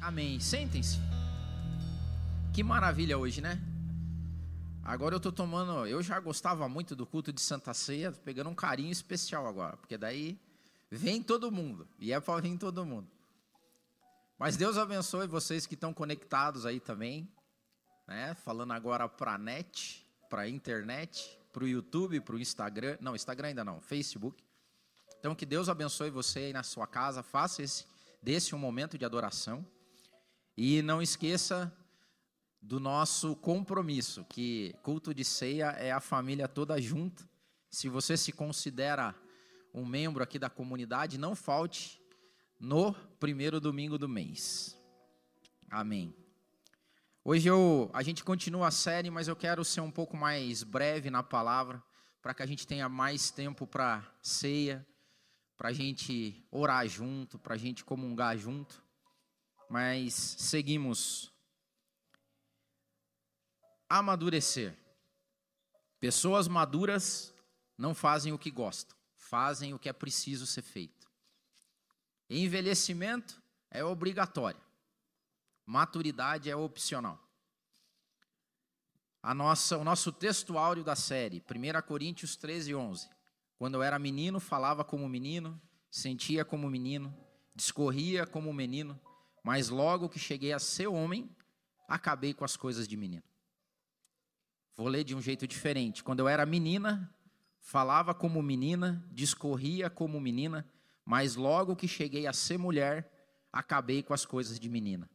[0.00, 0.38] Amém.
[0.38, 0.98] Sentem-se.
[2.54, 3.60] Que maravilha hoje, né?
[4.82, 5.86] Agora eu tô tomando.
[5.86, 9.76] Eu já gostava muito do culto de Santa Ceia, tô pegando um carinho especial agora,
[9.76, 10.40] porque daí
[10.90, 13.08] vem todo mundo e é para vir todo mundo.
[14.38, 17.28] Mas Deus abençoe vocês que estão conectados aí também,
[18.06, 18.34] né?
[18.44, 22.96] Falando agora para net, para internet, para o YouTube, para o Instagram.
[23.00, 24.42] Não, Instagram ainda não, Facebook.
[25.18, 27.84] Então que Deus abençoe você aí na sua casa, faça esse
[28.22, 29.66] desse um momento de adoração.
[30.60, 31.72] E não esqueça
[32.60, 37.22] do nosso compromisso, que culto de ceia é a família toda junta.
[37.70, 39.14] Se você se considera
[39.72, 42.02] um membro aqui da comunidade, não falte
[42.58, 44.76] no primeiro domingo do mês.
[45.70, 46.12] Amém.
[47.24, 51.08] Hoje eu, a gente continua a série, mas eu quero ser um pouco mais breve
[51.08, 51.80] na palavra,
[52.20, 54.84] para que a gente tenha mais tempo para ceia,
[55.56, 58.87] para a gente orar junto, para a gente comungar junto
[59.68, 61.32] mas seguimos.
[63.88, 64.76] Amadurecer.
[66.00, 67.34] Pessoas maduras
[67.76, 71.10] não fazem o que gostam, fazem o que é preciso ser feito.
[72.30, 74.60] Envelhecimento é obrigatório,
[75.64, 77.18] maturidade é opcional.
[79.22, 83.08] A nossa, o nosso texto da série, 1 Coríntios 13, 11.
[83.56, 85.60] Quando eu era menino, falava como menino,
[85.90, 87.12] sentia como menino,
[87.54, 88.98] discorria como menino,
[89.48, 91.34] mas logo que cheguei a ser homem,
[91.88, 93.22] acabei com as coisas de menino.
[94.76, 96.04] Vou ler de um jeito diferente.
[96.04, 97.10] Quando eu era menina,
[97.58, 100.70] falava como menina, discorria como menina,
[101.02, 103.10] mas logo que cheguei a ser mulher,
[103.50, 105.08] acabei com as coisas de menina.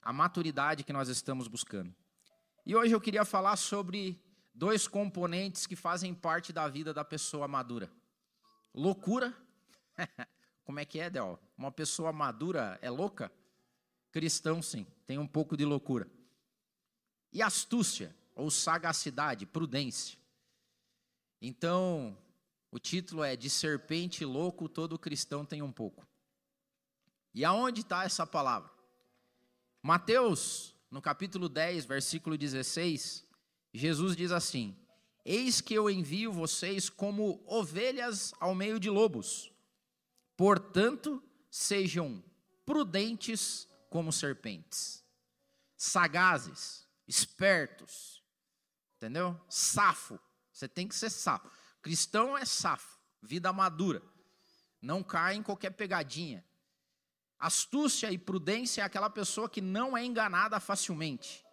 [0.00, 1.94] A maturidade que nós estamos buscando.
[2.64, 4.18] E hoje eu queria falar sobre
[4.54, 7.92] dois componentes que fazem parte da vida da pessoa madura:
[8.72, 9.36] loucura
[10.64, 11.38] Como é que é, Del?
[11.56, 13.32] Uma pessoa madura é louca?
[14.12, 16.10] Cristão, sim, tem um pouco de loucura.
[17.32, 20.18] E astúcia, ou sagacidade, prudência.
[21.40, 22.16] Então,
[22.70, 26.06] o título é De serpente louco, todo cristão tem um pouco.
[27.34, 28.70] E aonde está essa palavra?
[29.82, 33.26] Mateus, no capítulo 10, versículo 16,
[33.72, 34.76] Jesus diz assim:
[35.24, 39.52] Eis que eu envio vocês como ovelhas ao meio de lobos.
[40.36, 42.22] Portanto, sejam
[42.64, 45.04] prudentes como serpentes,
[45.76, 48.22] sagazes, espertos,
[48.96, 49.40] entendeu?
[49.48, 50.18] Safo,
[50.52, 51.50] você tem que ser safo.
[51.80, 54.02] Cristão é safo, vida madura,
[54.82, 56.44] não cai em qualquer pegadinha.
[57.38, 61.44] Astúcia e prudência é aquela pessoa que não é enganada facilmente.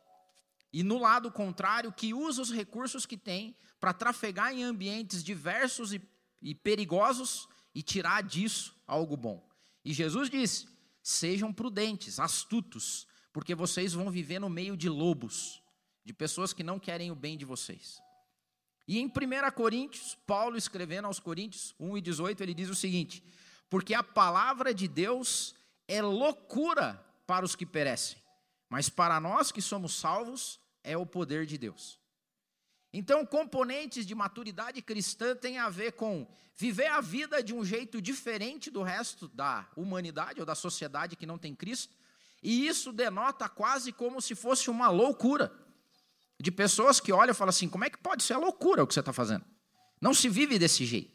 [0.71, 5.93] E no lado contrário, que usa os recursos que tem para trafegar em ambientes diversos
[5.93, 6.01] e,
[6.41, 9.52] e perigosos e tirar disso algo bom.
[9.83, 10.67] E Jesus disse:
[11.01, 15.61] sejam prudentes, astutos, porque vocês vão viver no meio de lobos,
[16.05, 18.01] de pessoas que não querem o bem de vocês.
[18.87, 19.11] E em 1
[19.55, 23.23] Coríntios, Paulo escrevendo aos Coríntios 1 e 18, ele diz o seguinte:
[23.69, 25.53] Porque a palavra de Deus
[25.87, 28.17] é loucura para os que perecem,
[28.69, 32.02] mas para nós que somos salvos é o poder de Deus.
[32.93, 37.99] Então, componentes de maturidade cristã têm a ver com viver a vida de um jeito
[37.99, 41.95] diferente do resto da humanidade ou da sociedade que não tem Cristo,
[42.43, 45.51] e isso denota quase como se fosse uma loucura.
[46.39, 48.87] De pessoas que olham e falam assim: como é que pode ser a loucura o
[48.87, 49.45] que você está fazendo?
[50.01, 51.11] Não se vive desse jeito.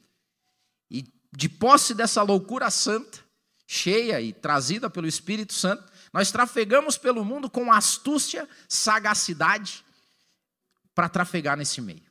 [0.90, 3.22] E de posse dessa loucura santa,
[3.66, 9.84] cheia e trazida pelo Espírito Santo, nós trafegamos pelo mundo com astúcia, sagacidade,
[10.98, 12.02] para trafegar nesse meio.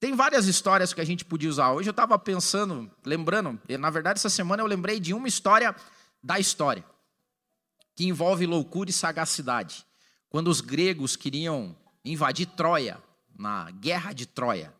[0.00, 1.72] Tem várias histórias que a gente podia usar.
[1.72, 5.76] Hoje eu estava pensando, lembrando, na verdade essa semana eu lembrei de uma história
[6.22, 6.82] da história,
[7.94, 9.84] que envolve loucura e sagacidade.
[10.30, 12.98] Quando os gregos queriam invadir Troia,
[13.38, 14.72] na guerra de Troia.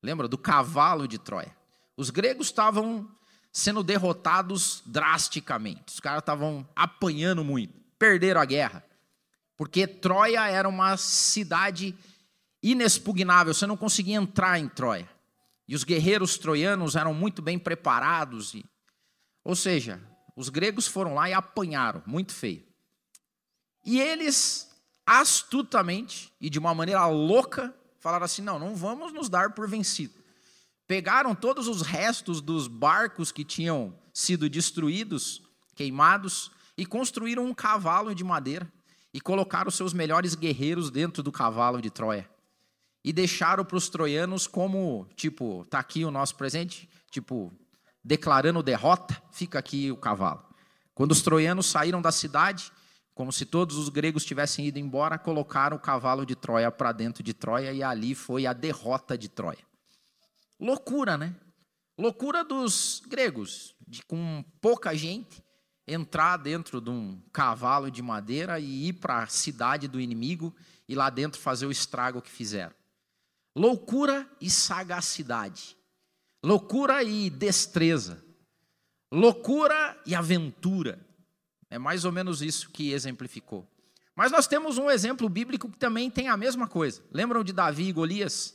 [0.00, 1.56] Lembra do cavalo de Troia?
[1.96, 3.10] Os gregos estavam
[3.52, 5.86] sendo derrotados drasticamente.
[5.88, 8.84] Os caras estavam apanhando muito, perderam a guerra.
[9.56, 11.96] Porque Troia era uma cidade
[12.62, 15.08] inexpugnável, você não conseguia entrar em Troia.
[15.66, 18.54] E os guerreiros troianos eram muito bem preparados.
[18.54, 18.64] E,
[19.44, 20.00] ou seja,
[20.36, 22.64] os gregos foram lá e apanharam, muito feio.
[23.84, 24.70] E eles,
[25.04, 30.14] astutamente e de uma maneira louca, falaram assim: não, não vamos nos dar por vencido.
[30.86, 35.42] Pegaram todos os restos dos barcos que tinham sido destruídos,
[35.74, 38.70] queimados, e construíram um cavalo de madeira
[39.14, 42.28] e colocaram seus melhores guerreiros dentro do cavalo de Troia
[43.04, 47.52] e deixaram para os troianos como, tipo, tá aqui o nosso presente, tipo,
[48.04, 50.44] declarando derrota, fica aqui o cavalo.
[50.94, 52.70] Quando os troianos saíram da cidade,
[53.14, 57.22] como se todos os gregos tivessem ido embora, colocaram o cavalo de Troia para dentro
[57.22, 59.64] de Troia e ali foi a derrota de Troia.
[60.58, 61.34] Loucura, né?
[61.98, 65.42] Loucura dos gregos, de com pouca gente
[65.86, 70.54] entrar dentro de um cavalo de madeira e ir para a cidade do inimigo
[70.88, 72.74] e lá dentro fazer o estrago que fizeram.
[73.56, 75.76] Loucura e sagacidade.
[76.44, 78.24] Loucura e destreza.
[79.12, 81.04] Loucura e aventura.
[81.70, 83.68] É mais ou menos isso que exemplificou.
[84.14, 87.02] Mas nós temos um exemplo bíblico que também tem a mesma coisa.
[87.10, 88.54] Lembram de Davi e Golias?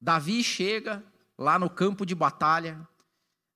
[0.00, 1.04] Davi chega
[1.36, 2.86] lá no campo de batalha,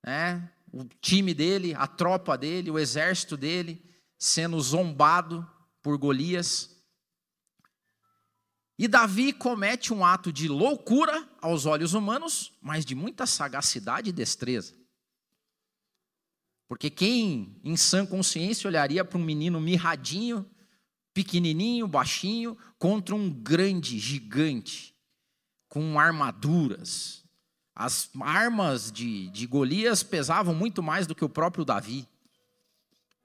[0.05, 0.49] né?
[0.73, 3.81] o time dele, a tropa dele, o exército dele,
[4.17, 5.47] sendo zombado
[5.83, 6.72] por Golias.
[8.77, 14.13] E Davi comete um ato de loucura aos olhos humanos, mas de muita sagacidade e
[14.13, 14.73] destreza.
[16.67, 20.49] Porque quem em sã consciência olharia para um menino mirradinho,
[21.13, 24.95] pequenininho, baixinho, contra um grande, gigante,
[25.69, 27.23] com armaduras.
[27.75, 32.07] As armas de, de Golias pesavam muito mais do que o próprio Davi.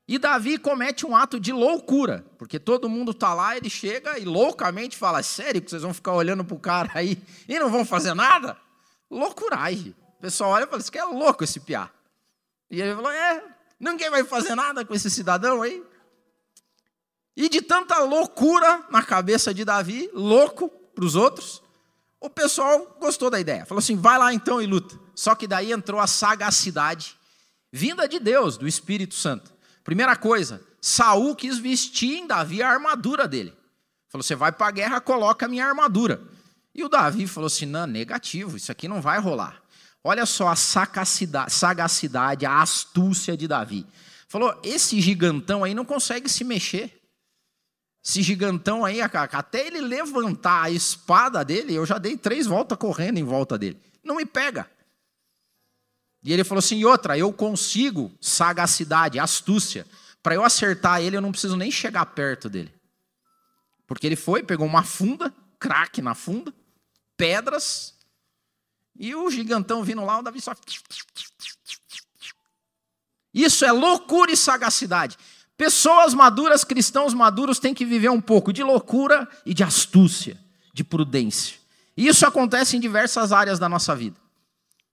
[0.09, 4.25] E Davi comete um ato de loucura, porque todo mundo está lá, ele chega e
[4.25, 7.85] loucamente fala: Sério que vocês vão ficar olhando para o cara aí e não vão
[7.85, 8.57] fazer nada?
[9.11, 9.95] Loucuragem.
[10.17, 11.91] O pessoal olha e fala: Isso que é louco esse piá.
[12.71, 13.45] E ele falou: É,
[13.79, 15.85] ninguém vai fazer nada com esse cidadão aí.
[17.37, 21.63] E de tanta loucura na cabeça de Davi, louco para os outros,
[22.19, 23.67] o pessoal gostou da ideia.
[23.67, 24.99] Falou assim: vai lá então e luta.
[25.15, 27.19] Só que daí entrou a sagacidade
[27.71, 29.58] vinda de Deus, do Espírito Santo.
[29.89, 33.55] Primeira coisa, Saul quis vestir em Davi a armadura dele.
[34.11, 36.21] Falou: você vai para a guerra, coloca a minha armadura.
[36.75, 39.63] E o Davi falou assim: não, negativo, isso aqui não vai rolar.
[40.05, 43.87] Olha só a sagacidade, a astúcia de Davi.
[44.29, 47.01] Falou: esse gigantão aí não consegue se mexer.
[48.05, 53.17] Esse gigantão aí, até ele levantar a espada dele, eu já dei três voltas correndo
[53.17, 53.81] em volta dele.
[54.05, 54.69] Não me pega.
[56.23, 59.87] E ele falou assim: e outra, eu consigo sagacidade, astúcia.
[60.23, 62.73] Para eu acertar ele, eu não preciso nem chegar perto dele.
[63.87, 66.53] Porque ele foi, pegou uma funda, craque na funda,
[67.17, 67.95] pedras,
[68.99, 70.53] e o gigantão vindo lá, o Davi só.
[73.33, 75.17] Isso é loucura e sagacidade.
[75.57, 80.39] Pessoas maduras, cristãos maduros, têm que viver um pouco de loucura e de astúcia,
[80.73, 81.59] de prudência.
[81.97, 84.17] E isso acontece em diversas áreas da nossa vida.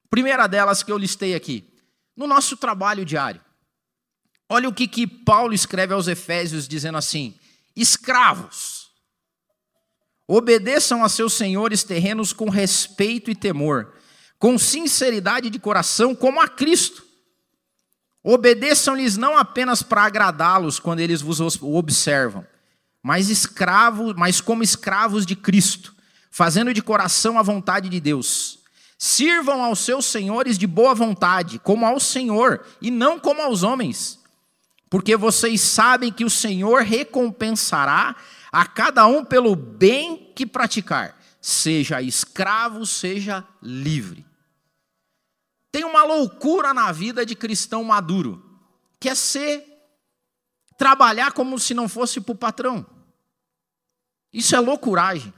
[0.10, 1.68] Primeira delas que eu listei aqui,
[2.16, 3.42] no nosso trabalho diário.
[4.50, 7.38] Olha o que, que Paulo escreve aos Efésios, dizendo assim:
[7.76, 8.86] escravos
[10.28, 13.94] Obedeçam a seus senhores terrenos com respeito e temor,
[14.40, 17.06] com sinceridade de coração, como a Cristo.
[18.24, 22.46] Obedeçam-lhes não apenas para agradá-los quando eles vos observam,
[23.04, 25.96] mas escravos, mas como escravos de Cristo,
[26.32, 28.65] fazendo de coração a vontade de Deus.
[28.98, 34.20] Sirvam aos seus senhores de boa vontade, como ao Senhor, e não como aos homens,
[34.90, 38.16] porque vocês sabem que o Senhor recompensará
[38.52, 44.26] a cada um pelo bem que praticar, seja escravo, seja livre.
[45.72, 48.42] Tem uma loucura na vida de cristão maduro,
[48.98, 49.66] que é ser
[50.78, 52.86] trabalhar como se não fosse para o patrão.
[54.32, 55.34] Isso é loucuragem.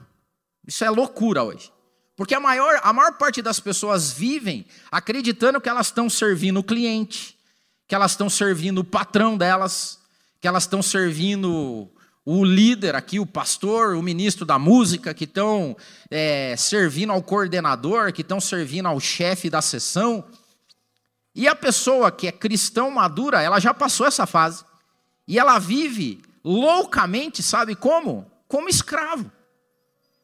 [0.66, 1.72] Isso é loucura hoje.
[2.18, 6.64] Porque a maior, a maior parte das pessoas vivem acreditando que elas estão servindo o
[6.64, 7.38] cliente,
[7.86, 10.00] que elas estão servindo o patrão delas,
[10.40, 11.88] que elas estão servindo
[12.24, 15.76] o líder aqui, o pastor, o ministro da música, que estão
[16.10, 20.24] é, servindo ao coordenador, que estão servindo ao chefe da sessão.
[21.36, 24.64] E a pessoa que é cristão madura, ela já passou essa fase.
[25.24, 28.28] E ela vive loucamente, sabe como?
[28.48, 29.30] Como escravo.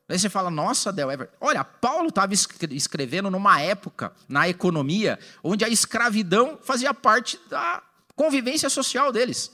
[0.08, 1.30] Aí você fala, nossa, Del Ever.
[1.40, 7.82] Olha, Paulo estava escrevendo numa época, na economia, onde a escravidão fazia parte da
[8.14, 9.50] convivência social deles.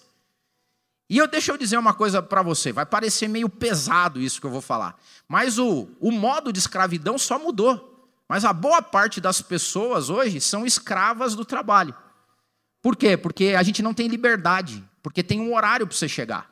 [1.08, 4.46] E eu deixa eu dizer uma coisa para você, vai parecer meio pesado isso que
[4.46, 7.88] eu vou falar, mas o, o modo de escravidão só mudou.
[8.28, 11.92] Mas a boa parte das pessoas hoje são escravas do trabalho.
[12.80, 13.16] Por quê?
[13.16, 16.48] Porque a gente não tem liberdade, porque tem um horário para você chegar,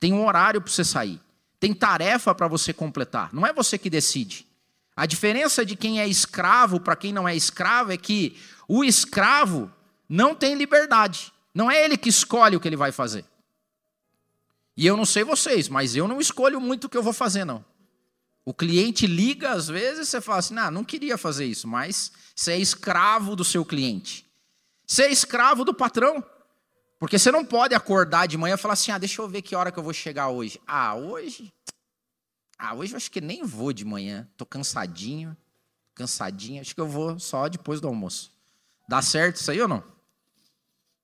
[0.00, 1.20] tem um horário para você sair,
[1.60, 3.32] tem tarefa para você completar.
[3.32, 4.46] Não é você que decide.
[4.96, 8.36] A diferença de quem é escravo para quem não é escravo é que
[8.66, 9.70] o escravo
[10.08, 11.32] não tem liberdade.
[11.54, 13.24] Não é ele que escolhe o que ele vai fazer.
[14.76, 17.44] E eu não sei vocês, mas eu não escolho muito o que eu vou fazer,
[17.44, 17.64] não.
[18.44, 22.52] O cliente liga às vezes, você fala assim: não, não queria fazer isso, mas você
[22.52, 24.26] é escravo do seu cliente.
[24.86, 26.24] Você é escravo do patrão.
[27.00, 29.56] Porque você não pode acordar de manhã e falar assim: ah, deixa eu ver que
[29.56, 30.60] hora que eu vou chegar hoje.
[30.66, 31.50] Ah, hoje.
[32.58, 34.28] Ah, hoje eu acho que nem vou de manhã.
[34.36, 35.34] Tô cansadinho,
[35.94, 36.60] cansadinho.
[36.60, 38.30] Acho que eu vou só depois do almoço.
[38.86, 39.82] Dá certo isso aí ou não?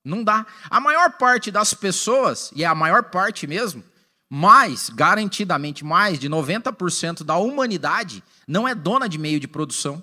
[0.05, 0.47] Não dá.
[0.69, 3.83] A maior parte das pessoas, e é a maior parte mesmo,
[4.29, 10.03] mais, garantidamente mais de 90% da humanidade não é dona de meio de produção.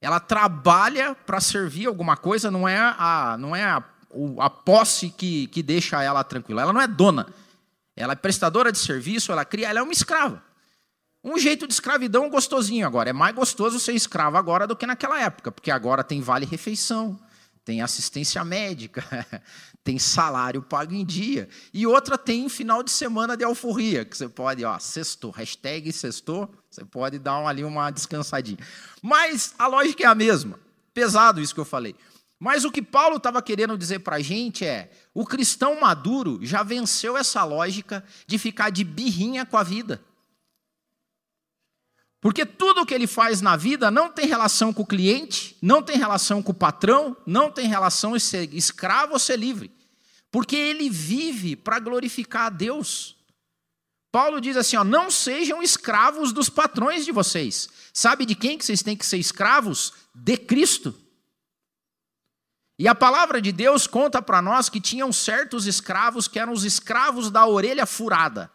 [0.00, 3.82] Ela trabalha para servir alguma coisa, não é a, não é a,
[4.38, 6.62] a posse que, que deixa ela tranquila.
[6.62, 7.26] Ela não é dona.
[7.96, 10.42] Ela é prestadora de serviço, ela cria, ela é uma escrava.
[11.22, 13.10] Um jeito de escravidão gostosinho agora.
[13.10, 17.18] É mais gostoso ser escravo agora do que naquela época, porque agora tem vale-refeição,
[17.64, 19.02] tem assistência médica,
[19.82, 21.48] tem salário pago em dia.
[21.72, 26.52] E outra tem final de semana de alforria, que você pode, ó, sextou, hashtag sextou,
[26.70, 28.58] você pode dar ali uma descansadinha.
[29.00, 30.58] Mas a lógica é a mesma.
[30.92, 31.96] Pesado isso que eu falei.
[32.38, 36.62] Mas o que Paulo estava querendo dizer para a gente é: o cristão maduro já
[36.62, 40.02] venceu essa lógica de ficar de birrinha com a vida.
[42.20, 45.82] Porque tudo o que ele faz na vida não tem relação com o cliente, não
[45.82, 49.70] tem relação com o patrão, não tem relação em ser escravo ou ser livre.
[50.30, 53.14] Porque ele vive para glorificar a Deus.
[54.10, 57.68] Paulo diz assim: ó, não sejam escravos dos patrões de vocês.
[57.92, 59.92] Sabe de quem que vocês têm que ser escravos?
[60.14, 60.98] De Cristo.
[62.78, 66.64] E a palavra de Deus conta para nós que tinham certos escravos que eram os
[66.64, 68.50] escravos da orelha furada.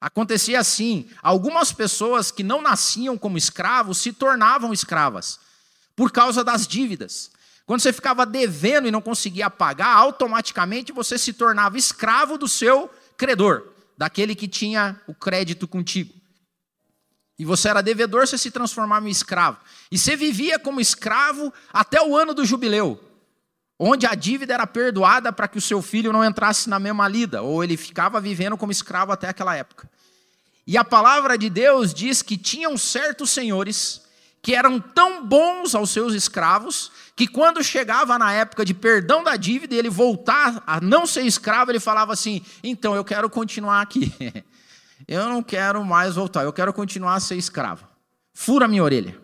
[0.00, 5.38] Acontecia assim: algumas pessoas que não nasciam como escravos se tornavam escravas
[5.94, 7.30] por causa das dívidas.
[7.64, 12.90] Quando você ficava devendo e não conseguia pagar, automaticamente você se tornava escravo do seu
[13.16, 16.12] credor, daquele que tinha o crédito contigo.
[17.38, 19.58] E você era devedor, você se transformava em escravo.
[19.90, 23.02] E você vivia como escravo até o ano do jubileu,
[23.78, 27.42] onde a dívida era perdoada para que o seu filho não entrasse na mesma lida,
[27.42, 29.90] ou ele ficava vivendo como escravo até aquela época.
[30.66, 34.02] E a palavra de Deus diz que tinham certos senhores
[34.40, 39.36] que eram tão bons aos seus escravos que quando chegava na época de perdão da
[39.36, 43.80] dívida e ele voltar a não ser escravo, ele falava assim: "Então eu quero continuar
[43.80, 44.12] aqui.
[45.06, 47.86] eu não quero mais voltar, eu quero continuar a ser escravo.
[48.32, 49.20] Fura minha orelha."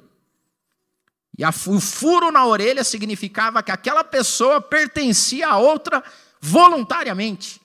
[1.38, 6.04] E o furo na orelha significava que aquela pessoa pertencia a outra
[6.40, 7.60] voluntariamente.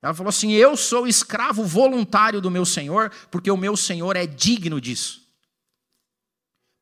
[0.00, 4.26] Ela falou assim: Eu sou escravo voluntário do meu Senhor, porque o meu Senhor é
[4.26, 5.26] digno disso.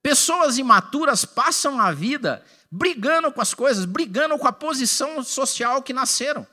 [0.02, 5.92] Pessoas imaturas passam a vida brigando com as coisas, brigando com a posição social que
[5.92, 6.46] nasceram.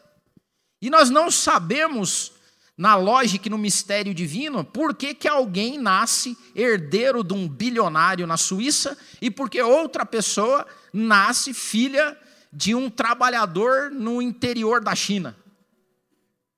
[0.81, 2.31] E nós não sabemos,
[2.77, 8.25] na lógica e no mistério divino, por que, que alguém nasce herdeiro de um bilionário
[8.25, 12.17] na Suíça e por que outra pessoa nasce filha
[12.51, 15.35] de um trabalhador no interior da China.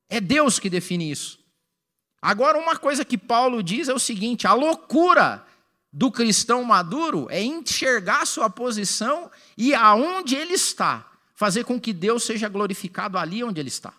[0.10, 1.40] É Deus que define isso.
[2.22, 5.46] Agora, uma coisa que Paulo diz é o seguinte: a loucura
[5.92, 12.24] do cristão maduro é enxergar sua posição e aonde ele está, fazer com que Deus
[12.24, 13.94] seja glorificado ali onde ele está.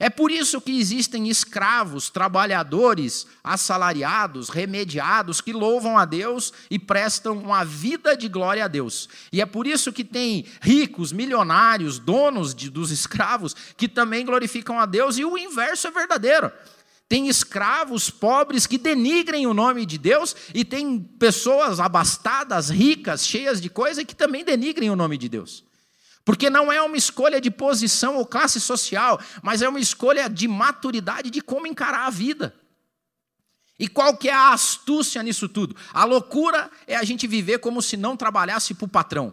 [0.00, 7.36] É por isso que existem escravos, trabalhadores, assalariados, remediados, que louvam a Deus e prestam
[7.36, 9.08] uma vida de glória a Deus.
[9.32, 14.78] E é por isso que tem ricos, milionários, donos de, dos escravos, que também glorificam
[14.78, 16.52] a Deus, e o inverso é verdadeiro.
[17.08, 23.60] Tem escravos pobres que denigrem o nome de Deus, e tem pessoas abastadas, ricas, cheias
[23.60, 25.66] de coisa, que também denigrem o nome de Deus.
[26.28, 30.46] Porque não é uma escolha de posição ou classe social, mas é uma escolha de
[30.46, 32.54] maturidade de como encarar a vida.
[33.78, 35.74] E qual que é a astúcia nisso tudo?
[35.90, 39.32] A loucura é a gente viver como se não trabalhasse para o patrão.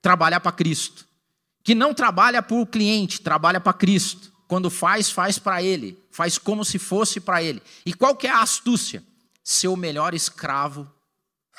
[0.00, 1.04] Trabalhar para Cristo.
[1.64, 4.32] Que não trabalha para o cliente, trabalha para Cristo.
[4.46, 6.00] Quando faz, faz para Ele.
[6.12, 7.60] Faz como se fosse para Ele.
[7.84, 9.02] E qual que é a astúcia?
[9.42, 10.88] Ser o melhor escravo.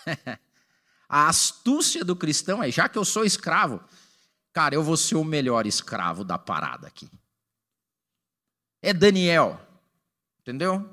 [1.10, 3.84] a astúcia do cristão é, já que eu sou escravo,
[4.53, 7.10] Cara, eu vou ser o melhor escravo da parada aqui.
[8.81, 9.60] É Daniel.
[10.41, 10.88] Entendeu?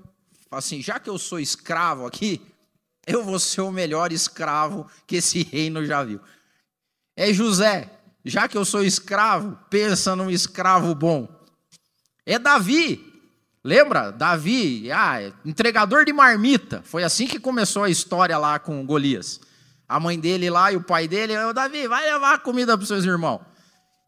[0.51, 2.41] Assim, já que eu sou escravo aqui,
[3.07, 6.21] eu vou ser o melhor escravo que esse reino já viu.
[7.15, 7.91] É José.
[8.25, 11.29] Já que eu sou escravo, pensa num escravo bom.
[12.25, 13.07] É Davi.
[13.63, 14.11] Lembra?
[14.11, 16.83] Davi, ah, entregador de marmita.
[16.83, 19.41] Foi assim que começou a história lá com Golias.
[19.89, 23.05] A mãe dele lá e o pai dele, Davi, vai levar comida para os seus
[23.05, 23.41] irmãos.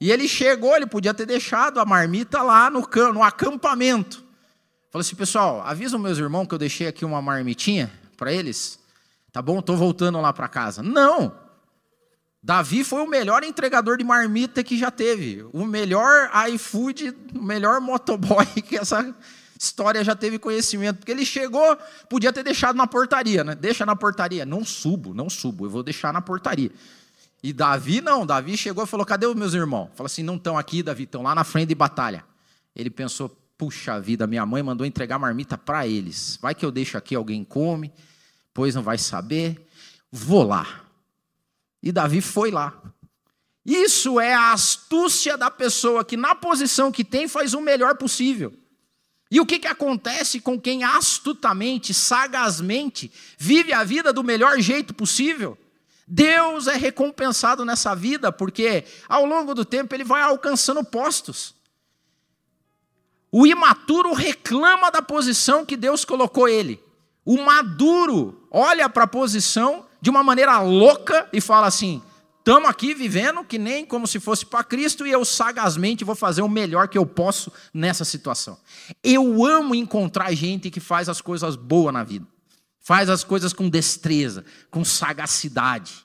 [0.03, 2.81] E ele chegou, ele podia ter deixado a marmita lá no,
[3.15, 4.17] no acampamento.
[4.91, 8.81] Falou assim, pessoal, avisa os meus irmãos que eu deixei aqui uma marmitinha para eles.
[9.31, 9.61] Tá bom?
[9.61, 10.83] Estou voltando lá para casa.
[10.83, 11.33] Não!
[12.43, 15.47] Davi foi o melhor entregador de marmita que já teve.
[15.53, 19.15] O melhor iFood, o melhor motoboy que essa
[19.57, 20.97] história já teve conhecimento.
[20.97, 21.79] Porque ele chegou,
[22.11, 23.55] podia ter deixado na portaria, né?
[23.55, 24.45] Deixa na portaria.
[24.45, 26.73] Não subo, não subo, eu vou deixar na portaria.
[27.43, 29.91] E Davi não, Davi chegou e falou: cadê os meus irmãos?
[29.95, 32.25] Falou assim: não estão aqui, Davi, estão lá na frente de batalha.
[32.75, 36.39] Ele pensou: puxa vida, minha mãe mandou entregar marmita para eles.
[36.41, 37.93] Vai que eu deixo aqui, alguém come,
[38.55, 39.67] pois não vai saber.
[40.11, 40.85] Vou lá.
[41.83, 42.81] E Davi foi lá.
[43.65, 48.53] Isso é a astúcia da pessoa que, na posição que tem, faz o melhor possível.
[49.31, 54.93] E o que, que acontece com quem astutamente, sagazmente, vive a vida do melhor jeito
[54.93, 55.57] possível?
[56.15, 61.55] Deus é recompensado nessa vida, porque ao longo do tempo ele vai alcançando postos.
[63.31, 66.79] O imaturo reclama da posição que Deus colocou ele.
[67.25, 72.03] O maduro olha para a posição de uma maneira louca e fala assim:
[72.41, 76.43] estamos aqui vivendo que nem como se fosse para Cristo e eu sagazmente vou fazer
[76.43, 78.59] o melhor que eu posso nessa situação.
[79.03, 82.27] Eu amo encontrar gente que faz as coisas boas na vida,
[82.83, 86.05] faz as coisas com destreza, com sagacidade.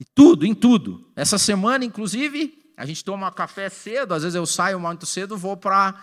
[0.00, 1.08] E tudo, em tudo.
[1.14, 5.56] Essa semana, inclusive, a gente toma café cedo, às vezes eu saio muito cedo, vou
[5.56, 5.94] para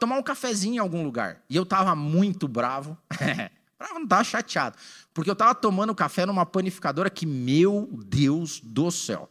[0.00, 1.42] tomar um cafezinho em algum lugar.
[1.48, 2.98] E eu estava muito bravo.
[3.78, 4.76] bravo não estava chateado.
[5.12, 9.30] Porque eu estava tomando café numa panificadora que, meu Deus do céu,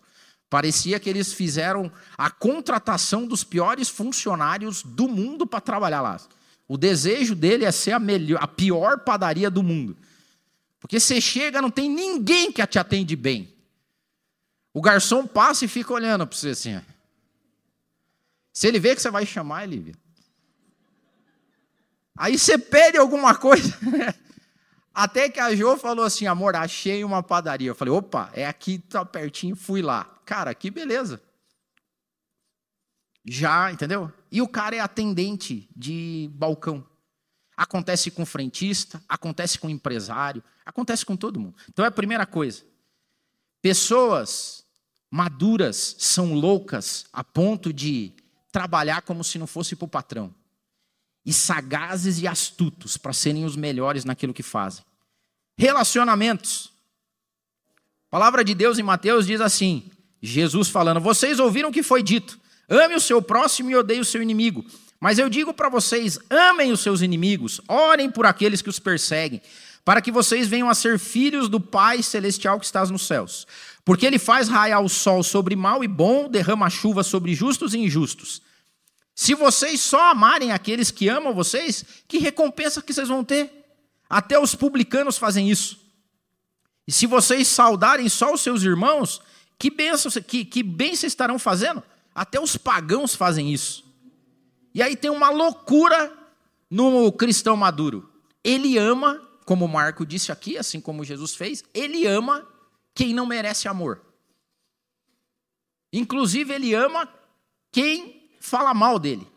[0.50, 6.18] parecia que eles fizeram a contratação dos piores funcionários do mundo para trabalhar lá.
[6.67, 9.98] O desejo dele é ser a, melhor, a pior padaria do mundo.
[10.79, 13.53] Porque você chega, não tem ninguém que te atende bem.
[14.74, 16.82] O garçom passa e fica olhando para você assim.
[18.51, 19.96] Se ele vê que você vai chamar, ele vê.
[22.15, 23.77] Aí você pede alguma coisa.
[24.93, 27.70] Até que a Jo falou assim: amor, achei uma padaria.
[27.70, 30.05] Eu falei: opa, é aqui, tá pertinho, fui lá.
[30.25, 31.22] Cara, que beleza.
[33.25, 34.12] Já, entendeu?
[34.34, 36.84] E o cara é atendente de balcão.
[37.56, 41.56] Acontece com frentista, acontece com empresário, acontece com todo mundo.
[41.69, 42.63] Então é a primeira coisa.
[43.62, 44.65] Pessoas
[45.12, 48.12] maduras são loucas a ponto de
[48.52, 50.34] trabalhar como se não fosse para o patrão
[51.24, 54.84] e sagazes e astutos para serem os melhores naquilo que fazem.
[55.56, 56.74] Relacionamentos.
[58.08, 62.02] A palavra de Deus em Mateus diz assim: Jesus falando, vocês ouviram o que foi
[62.02, 64.65] dito: ame o seu próximo e odeie o seu inimigo.
[64.99, 69.41] Mas eu digo para vocês: amem os seus inimigos, orem por aqueles que os perseguem,
[69.84, 73.45] para que vocês venham a ser filhos do Pai celestial que está nos céus.
[73.84, 77.80] Porque ele faz raiar o sol sobre mal e bom, derrama chuva sobre justos e
[77.80, 78.41] injustos.
[79.13, 83.52] Se vocês só amarem aqueles que amam vocês, que recompensa que vocês vão ter?
[84.10, 85.80] Até os publicanos fazem isso.
[86.88, 89.21] E se vocês saudarem só os seus irmãos,
[89.60, 91.84] que bênção, que, que bem vocês estarão fazendo?
[92.13, 93.84] Até os pagãos fazem isso.
[94.73, 96.12] E aí tem uma loucura
[96.69, 98.10] no cristão maduro.
[98.43, 102.47] Ele ama, como Marco disse aqui, assim como Jesus fez, ele ama
[102.93, 104.02] quem não merece amor.
[105.91, 107.08] Inclusive, ele ama
[107.71, 109.28] quem fala mal dele.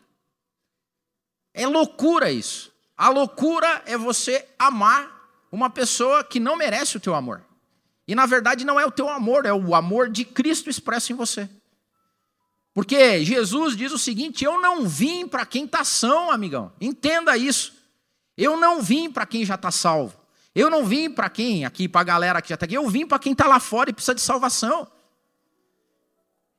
[1.53, 2.71] É loucura isso.
[2.95, 5.17] A loucura é você amar
[5.51, 7.43] uma pessoa que não merece o teu amor.
[8.07, 11.15] E na verdade não é o teu amor, é o amor de Cristo expresso em
[11.15, 11.49] você.
[12.77, 16.71] Porque Jesus diz o seguinte: eu não vim para quem está são, amigão.
[16.79, 17.73] Entenda isso.
[18.37, 20.15] Eu não vim para quem já está salvo.
[20.53, 23.07] Eu não vim para quem, aqui, para a galera que já está aqui, eu vim
[23.07, 24.87] para quem está lá fora e precisa de salvação.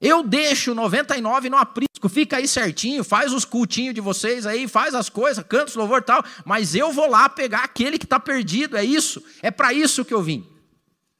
[0.00, 4.96] Eu deixo 99 no aprisco, fica aí certinho, faz os cultinhos de vocês aí, faz
[4.96, 8.76] as coisas, canta os louvor tal, mas eu vou lá pegar aquele que está perdido,
[8.76, 10.44] é isso, é para isso que eu vim.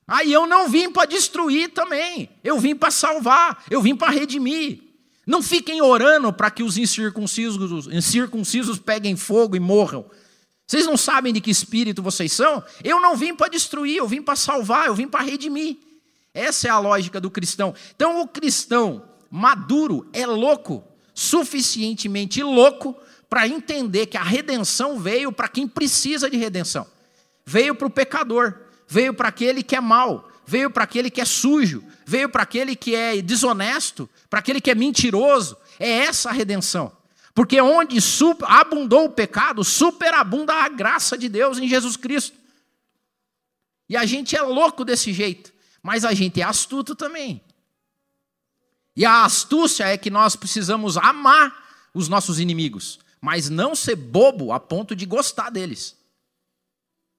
[0.09, 4.88] Aí eu não vim para destruir também, eu vim para salvar, eu vim para redimir.
[5.29, 10.07] Não fiquem orando para que os incircuncisos, incircuncisos peguem fogo e morram.
[10.67, 12.65] Vocês não sabem de que espírito vocês são?
[12.83, 15.77] Eu não vim para destruir, eu vim para salvar, eu vim para redimir.
[16.33, 17.75] Essa é a lógica do cristão.
[17.95, 22.97] Então, o cristão maduro é louco, suficientemente louco
[23.29, 26.87] para entender que a redenção veio para quem precisa de redenção.
[27.45, 28.55] Veio para o pecador,
[28.87, 32.75] veio para aquele que é mau, veio para aquele que é sujo, veio para aquele
[32.75, 35.59] que é desonesto, para aquele que é mentiroso.
[35.79, 36.91] É essa a redenção.
[37.35, 37.99] Porque onde
[38.45, 42.35] abundou o pecado, superabunda a graça de Deus em Jesus Cristo.
[43.91, 45.53] E a gente é louco desse jeito.
[45.83, 47.43] Mas a gente é astuto também.
[48.97, 51.55] E a astúcia é que nós precisamos amar
[51.93, 55.95] os nossos inimigos, mas não ser bobo a ponto de gostar deles.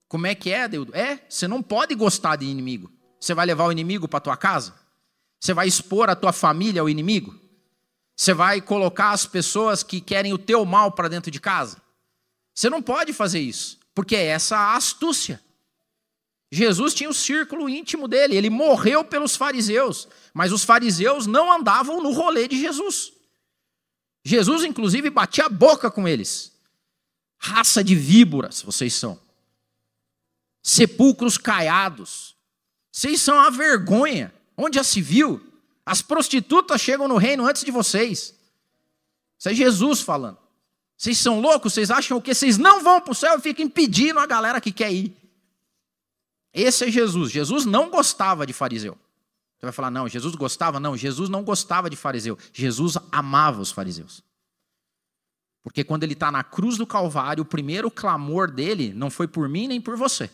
[0.07, 0.87] Como é que é, Deus?
[0.93, 2.91] É, você não pode gostar de inimigo.
[3.19, 4.73] Você vai levar o inimigo para tua casa?
[5.39, 7.39] Você vai expor a tua família ao inimigo?
[8.15, 11.81] Você vai colocar as pessoas que querem o teu mal para dentro de casa?
[12.53, 15.41] Você não pode fazer isso, porque é essa a astúcia.
[16.51, 22.01] Jesus tinha o círculo íntimo dele, ele morreu pelos fariseus, mas os fariseus não andavam
[22.01, 23.13] no rolê de Jesus.
[24.25, 26.51] Jesus, inclusive, batia a boca com eles.
[27.37, 29.19] Raça de víboras vocês são.
[30.61, 32.28] Sepulcros caiados.
[32.99, 34.33] Vocês são a vergonha.
[34.57, 35.41] Onde já se viu?
[35.85, 38.35] As prostitutas chegam no reino antes de vocês.
[39.37, 40.37] Isso é Jesus falando.
[40.97, 41.71] Vocês são loucos?
[41.71, 42.33] Vocês acham o quê?
[42.33, 45.15] Vocês não vão para o céu e ficam impedindo a galera que quer ir.
[46.53, 47.31] Esse é Jesus.
[47.31, 48.97] Jesus não gostava de fariseu.
[49.57, 50.77] Você vai falar, não, Jesus gostava?
[50.77, 52.37] Não, Jesus não gostava de fariseu.
[52.51, 54.21] Jesus amava os fariseus.
[55.63, 59.47] Porque quando ele está na cruz do Calvário, o primeiro clamor dele não foi por
[59.47, 60.29] mim nem por você.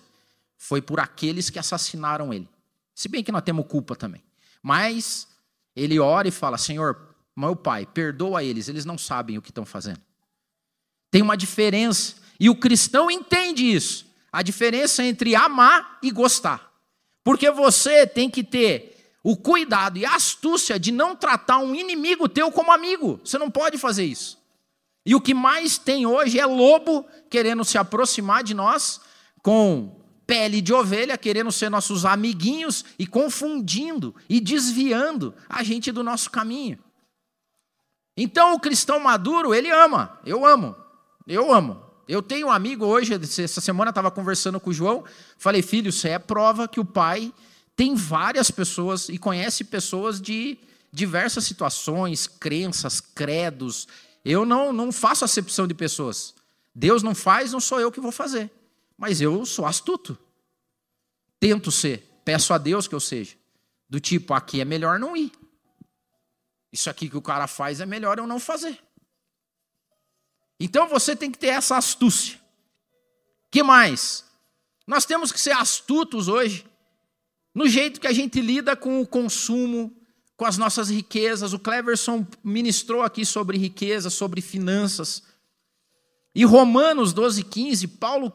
[0.58, 2.55] Foi por aqueles que assassinaram ele.
[2.96, 4.24] Se bem que nós temos culpa também.
[4.64, 5.28] Mas
[5.76, 9.66] ele ora e fala: Senhor, meu pai, perdoa eles, eles não sabem o que estão
[9.66, 10.02] fazendo.
[11.12, 12.16] Tem uma diferença.
[12.40, 16.70] E o cristão entende isso a diferença entre amar e gostar.
[17.24, 22.28] Porque você tem que ter o cuidado e a astúcia de não tratar um inimigo
[22.28, 23.20] teu como amigo.
[23.24, 24.38] Você não pode fazer isso.
[25.06, 29.00] E o que mais tem hoje é lobo querendo se aproximar de nós
[29.42, 36.04] com pele de ovelha, querendo ser nossos amiguinhos e confundindo e desviando a gente do
[36.04, 36.80] nosso caminho.
[38.18, 40.20] Então o cristão maduro, ele ama.
[40.26, 40.76] Eu amo.
[41.28, 41.82] Eu amo.
[42.08, 45.04] Eu tenho um amigo hoje, essa semana estava conversando com o João,
[45.40, 47.34] falei, filho, isso é prova que o pai
[47.76, 50.58] tem várias pessoas e conhece pessoas de
[50.92, 53.88] diversas situações, crenças, credos.
[54.24, 56.34] Eu não, não faço acepção de pessoas.
[56.74, 58.52] Deus não faz, não sou eu que vou fazer.
[58.98, 60.18] Mas eu sou astuto.
[61.40, 62.22] Tento ser.
[62.24, 63.36] Peço a Deus que eu seja.
[63.90, 65.32] Do tipo, aqui é melhor não ir.
[66.72, 68.80] Isso aqui que o cara faz é melhor eu não fazer.
[70.60, 72.40] Então você tem que ter essa astúcia.
[73.52, 74.26] Que mais?
[74.88, 76.66] Nós temos que ser astutos hoje
[77.54, 79.96] no jeito que a gente lida com o consumo,
[80.36, 81.54] com as nossas riquezas.
[81.54, 85.24] O Cleverson ministrou aqui sobre riqueza, sobre finanças.
[86.34, 88.34] E Romanos 12, 15, Paulo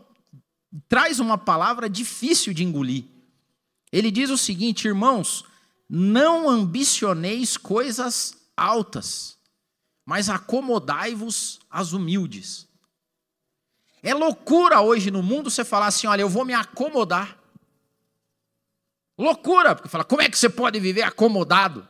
[0.88, 3.04] traz uma palavra difícil de engolir.
[3.92, 5.44] Ele diz o seguinte, irmãos,
[5.88, 9.40] não ambicioneis coisas altas
[10.11, 12.66] mas acomodai-vos às humildes.
[14.02, 17.38] É loucura hoje no mundo você falar assim: olha, eu vou me acomodar.
[19.16, 21.87] Loucura, porque fala, como é que você pode viver acomodado?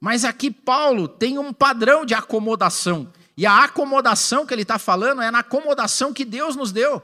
[0.00, 3.12] Mas aqui Paulo tem um padrão de acomodação.
[3.36, 7.00] E a acomodação que ele está falando é na acomodação que Deus nos deu.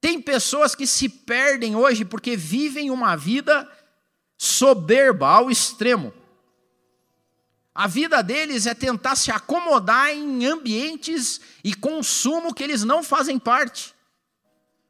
[0.00, 3.68] Tem pessoas que se perdem hoje porque vivem uma vida
[4.36, 6.12] soberba ao extremo.
[7.74, 13.38] A vida deles é tentar se acomodar em ambientes e consumo que eles não fazem
[13.38, 13.94] parte.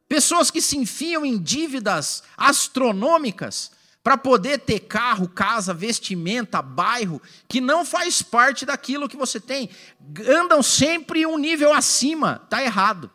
[0.07, 7.59] Pessoas que se enfiam em dívidas astronômicas para poder ter carro, casa, vestimenta, bairro, que
[7.59, 9.69] não faz parte daquilo que você tem.
[10.25, 13.11] Andam sempre um nível acima, está errado.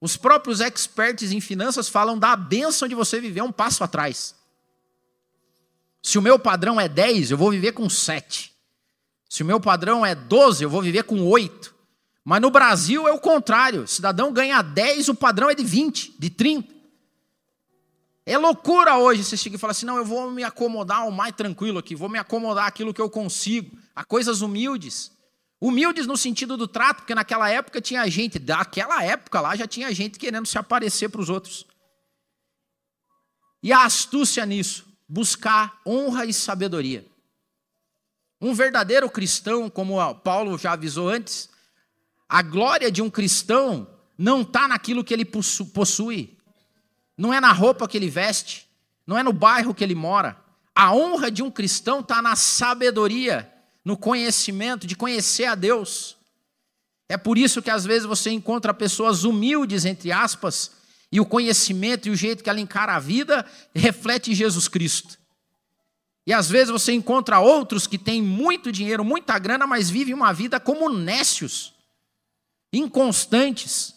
[0.00, 4.34] Os próprios experts em finanças falam da benção de você viver um passo atrás.
[6.02, 8.52] Se o meu padrão é 10, eu vou viver com 7.
[9.28, 11.74] Se o meu padrão é 12, eu vou viver com 8.
[12.24, 13.82] Mas no Brasil é o contrário.
[13.82, 16.78] O cidadão ganha 10, o padrão é de 20, de 30.
[18.24, 21.34] É loucura hoje você chega e fala assim: não, eu vou me acomodar ao mais
[21.34, 25.10] tranquilo aqui, vou me acomodar aquilo que eu consigo, a coisas humildes.
[25.60, 29.92] Humildes no sentido do trato, porque naquela época tinha gente, daquela época lá já tinha
[29.92, 31.66] gente querendo se aparecer para os outros.
[33.62, 37.06] E a astúcia nisso buscar honra e sabedoria.
[38.40, 41.48] Um verdadeiro cristão, como Paulo já avisou antes,
[42.28, 46.36] a glória de um cristão não está naquilo que ele possui,
[47.16, 48.68] não é na roupa que ele veste,
[49.06, 50.38] não é no bairro que ele mora.
[50.74, 53.52] A honra de um cristão está na sabedoria,
[53.84, 56.16] no conhecimento, de conhecer a Deus.
[57.08, 60.72] É por isso que às vezes você encontra pessoas humildes, entre aspas,
[61.10, 65.18] e o conhecimento e o jeito que ela encara a vida reflete Jesus Cristo.
[66.26, 70.30] E às vezes você encontra outros que têm muito dinheiro, muita grana, mas vivem uma
[70.30, 71.72] vida como nécios,
[72.70, 73.94] inconstantes.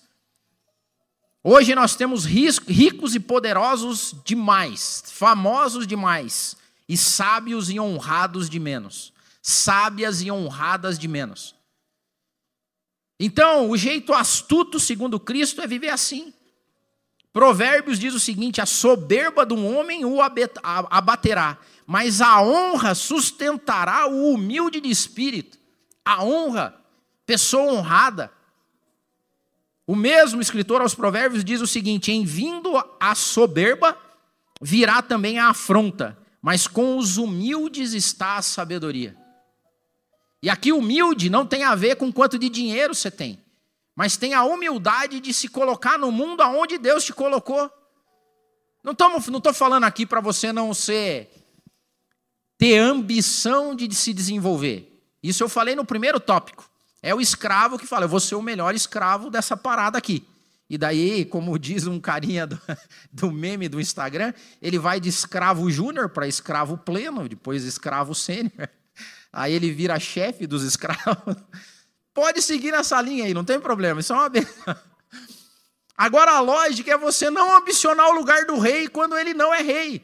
[1.44, 6.56] Hoje nós temos ricos e poderosos demais, famosos demais,
[6.88, 9.12] e sábios e honrados de menos,
[9.42, 11.56] sábias e honradas de menos.
[13.20, 16.34] Então, o jeito astuto, segundo Cristo, é viver assim
[17.34, 24.08] Provérbios diz o seguinte: a soberba de um homem o abaterá, mas a honra sustentará
[24.08, 25.58] o humilde de espírito.
[26.04, 26.76] A honra,
[27.26, 28.32] pessoa honrada.
[29.88, 33.98] O mesmo escritor aos Provérbios diz o seguinte: em vindo a soberba,
[34.62, 39.16] virá também a afronta, mas com os humildes está a sabedoria.
[40.42, 43.42] E aqui, humilde não tem a ver com quanto de dinheiro você tem
[43.96, 47.70] mas tem a humildade de se colocar no mundo aonde Deus te colocou.
[48.84, 51.30] Não estou falando aqui para você não ser
[52.58, 55.04] ter ambição de se desenvolver.
[55.22, 56.70] Isso eu falei no primeiro tópico.
[57.02, 60.26] É o escravo que fala, eu vou ser o melhor escravo dessa parada aqui.
[60.70, 62.60] E daí, como diz um carinha do,
[63.12, 68.70] do meme do Instagram, ele vai de escravo júnior para escravo pleno, depois escravo sênior.
[69.32, 71.36] Aí ele vira chefe dos escravos.
[72.14, 74.02] Pode seguir nessa linha aí, não tem problema.
[74.02, 74.76] Isso é uma benção.
[75.96, 79.62] Agora a lógica é você não ambicionar o lugar do rei quando ele não é
[79.62, 80.04] rei.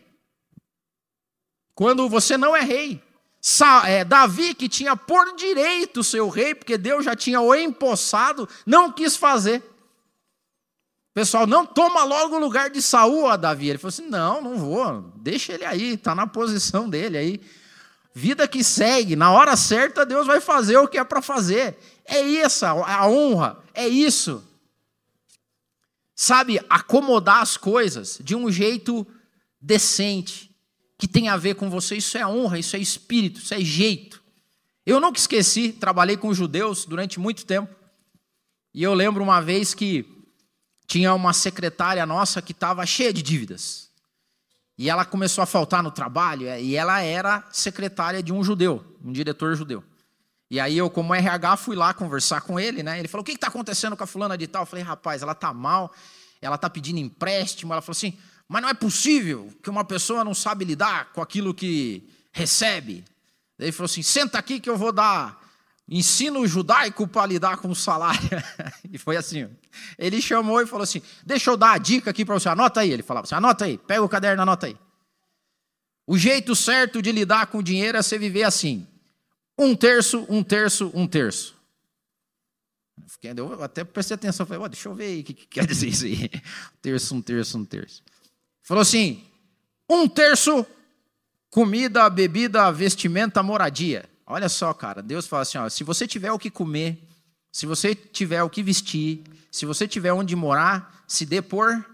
[1.73, 3.03] Quando você não é rei.
[3.41, 8.47] Sa é, Davi, que tinha por direito seu rei, porque Deus já tinha o empossado,
[8.65, 9.63] não quis fazer.
[11.13, 13.69] Pessoal, não toma logo o lugar de Saul, a Davi.
[13.69, 17.41] Ele falou assim: não, não vou, deixa ele aí, está na posição dele aí.
[18.19, 21.77] Vida que segue, na hora certa Deus vai fazer o que é para fazer.
[22.03, 24.43] É isso, a honra, é isso.
[26.15, 29.06] Sabe, acomodar as coisas de um jeito
[29.62, 30.49] decente,
[30.97, 34.23] que tem a ver com você, isso é honra, isso é espírito, isso é jeito.
[34.84, 37.71] Eu nunca esqueci, trabalhei com judeus durante muito tempo,
[38.73, 40.03] e eu lembro uma vez que
[40.88, 43.87] tinha uma secretária nossa que estava cheia de dívidas.
[44.77, 48.97] E ela começou a faltar no trabalho, é, e ela era secretária de um judeu,
[49.03, 49.83] um diretor judeu.
[50.49, 52.99] E aí eu, como RH, fui lá conversar com ele, né?
[52.99, 54.61] Ele falou: o que está acontecendo com a fulana de tal?
[54.61, 55.91] Eu falei, rapaz, ela está mal,
[56.41, 57.73] ela está pedindo empréstimo.
[57.73, 61.53] Ela falou assim, mas não é possível que uma pessoa não sabe lidar com aquilo
[61.53, 63.03] que recebe.
[63.59, 65.37] Ele falou assim: senta aqui que eu vou dar
[65.89, 68.30] ensino judaico para lidar com o salário.
[68.91, 69.50] e foi assim.
[69.97, 72.91] Ele chamou e falou assim: Deixa eu dar a dica aqui para você, anota aí.
[72.91, 74.78] Ele falava assim: Anota aí, pega o caderno, anota aí.
[76.06, 78.88] O jeito certo de lidar com o dinheiro é você viver assim:
[79.58, 81.56] um terço, um terço, um terço.
[83.23, 86.06] Eu até prestei atenção, falei, deixa eu ver aí o que, que quer dizer isso
[86.06, 86.30] aí.
[86.34, 88.04] Um terço, um terço, um terço.
[88.63, 89.23] Falou assim:
[89.89, 90.65] um terço,
[91.50, 94.10] comida, bebida, vestimenta, moradia.
[94.29, 97.01] Olha só, cara, Deus fala assim: ó, se você tiver o que comer,
[97.49, 101.85] se você tiver o que vestir, se você tiver onde morar, se dê por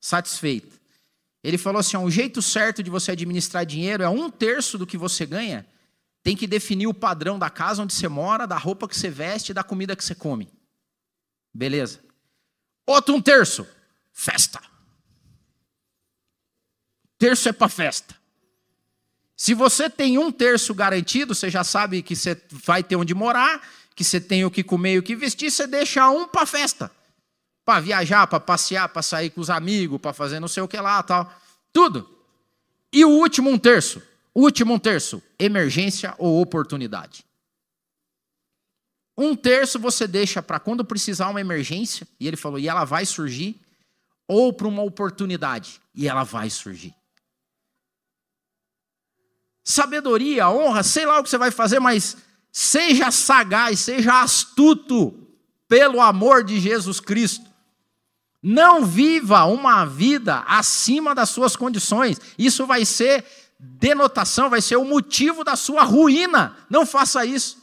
[0.00, 0.78] satisfeito.
[1.42, 4.86] Ele falou assim: ó, o jeito certo de você administrar dinheiro é um terço do
[4.86, 5.66] que você ganha,
[6.22, 9.50] tem que definir o padrão da casa onde você mora, da roupa que você veste
[9.50, 10.48] e da comida que você come.
[11.52, 11.98] Beleza.
[12.86, 13.66] Outro um terço,
[14.12, 14.60] festa.
[17.18, 18.19] Terço é para festa.
[19.40, 23.66] Se você tem um terço garantido, você já sabe que você vai ter onde morar,
[23.94, 26.90] que você tem o que comer e o que vestir, você deixa um para festa.
[27.64, 30.76] Para viajar, para passear, para sair com os amigos, para fazer não sei o que
[30.76, 31.32] lá, tal.
[31.72, 32.06] Tudo.
[32.92, 34.02] E o último um terço?
[34.34, 37.24] Último um terço, emergência ou oportunidade.
[39.16, 43.06] Um terço você deixa para quando precisar uma emergência, e ele falou, e ela vai
[43.06, 43.58] surgir,
[44.28, 46.94] ou para uma oportunidade, e ela vai surgir
[49.64, 52.16] sabedoria, honra, sei lá o que você vai fazer, mas
[52.52, 55.14] seja sagaz, seja astuto
[55.68, 57.48] pelo amor de Jesus Cristo.
[58.42, 62.18] Não viva uma vida acima das suas condições.
[62.38, 63.24] Isso vai ser
[63.58, 66.56] denotação, vai ser o motivo da sua ruína.
[66.68, 67.58] Não faça isso.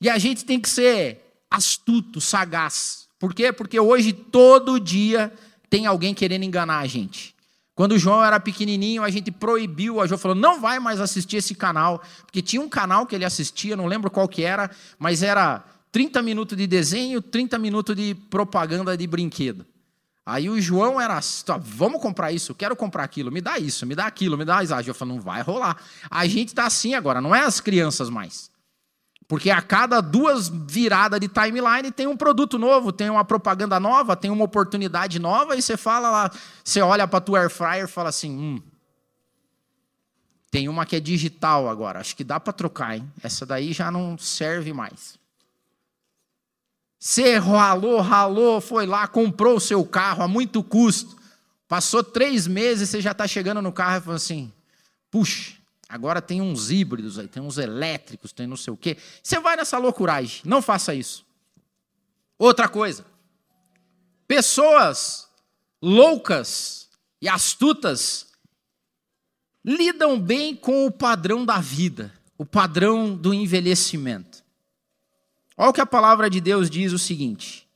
[0.00, 3.08] E a gente tem que ser astuto, sagaz.
[3.18, 3.52] Por quê?
[3.52, 5.32] Porque hoje todo dia
[5.68, 7.34] tem alguém querendo enganar a gente.
[7.80, 11.38] Quando o João era pequenininho, a gente proibiu, a João falou, não vai mais assistir
[11.38, 15.22] esse canal, porque tinha um canal que ele assistia, não lembro qual que era, mas
[15.22, 19.64] era 30 minutos de desenho, 30 minutos de propaganda de brinquedo.
[20.26, 21.18] Aí o João era,
[21.62, 24.74] vamos comprar isso, quero comprar aquilo, me dá isso, me dá aquilo, me dá isso.
[24.74, 25.82] A João falou, não vai rolar.
[26.10, 28.50] A gente está assim agora, não é as crianças mais.
[29.30, 34.16] Porque a cada duas viradas de timeline tem um produto novo, tem uma propaganda nova,
[34.16, 36.32] tem uma oportunidade nova, e você fala lá,
[36.64, 38.60] você olha para tua air fryer e fala assim: hum,
[40.50, 43.08] tem uma que é digital agora, acho que dá para trocar, hein?
[43.22, 45.16] Essa daí já não serve mais.
[46.98, 51.16] Você ralou, ralou, foi lá, comprou o seu carro a muito custo,
[51.68, 54.52] passou três meses, você já está chegando no carro e falou assim:
[55.08, 55.59] puxa,
[55.90, 58.96] Agora tem uns híbridos aí, tem uns elétricos, tem não sei o quê.
[59.20, 60.40] Você vai nessa loucuragem.
[60.44, 61.26] Não faça isso.
[62.38, 63.04] Outra coisa.
[64.24, 65.28] Pessoas
[65.82, 66.88] loucas
[67.20, 68.28] e astutas
[69.64, 74.44] lidam bem com o padrão da vida, o padrão do envelhecimento.
[75.56, 77.68] Olha o que a palavra de Deus diz o seguinte: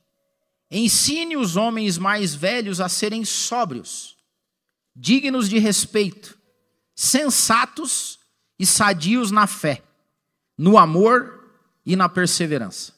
[0.71, 4.15] Ensine os homens mais velhos a serem sóbrios,
[4.95, 6.39] dignos de respeito,
[6.95, 8.19] sensatos
[8.57, 9.83] e sadios na fé,
[10.57, 11.51] no amor
[11.85, 12.93] e na perseverança.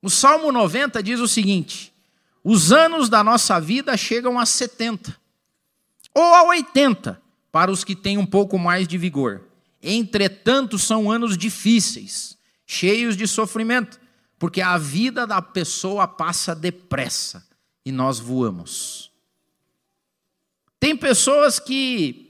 [0.00, 1.92] O Salmo 90 diz o seguinte:
[2.44, 5.16] Os anos da nossa vida chegam a 70
[6.14, 7.20] ou a 80
[7.50, 9.42] para os que têm um pouco mais de vigor.
[9.82, 14.00] Entretanto, são anos difíceis, cheios de sofrimento,
[14.38, 17.46] porque a vida da pessoa passa depressa
[17.84, 19.10] e nós voamos.
[20.78, 22.25] Tem pessoas que,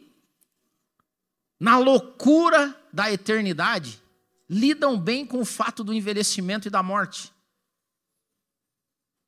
[1.59, 4.01] na loucura da eternidade,
[4.49, 7.33] lidam bem com o fato do envelhecimento e da morte.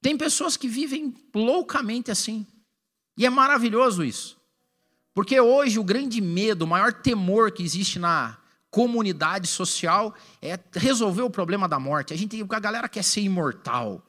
[0.01, 2.47] Tem pessoas que vivem loucamente assim.
[3.17, 4.39] E é maravilhoso isso.
[5.13, 8.39] Porque hoje o grande medo, o maior temor que existe na
[8.71, 12.13] comunidade social é resolver o problema da morte.
[12.13, 14.07] A gente, a galera quer ser imortal,